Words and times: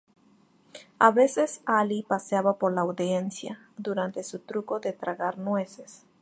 A 0.97 1.11
veces 1.11 1.61
Ali 1.67 2.01
paseaba 2.01 2.57
por 2.57 2.73
la 2.73 2.81
audiencia 2.81 3.69
durante 3.77 4.23
su 4.23 4.39
truco 4.39 4.79
de 4.79 4.93
tragar 4.93 5.37
nueces. 5.37 6.07